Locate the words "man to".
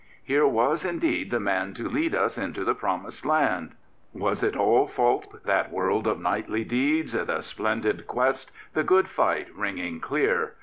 1.39-1.87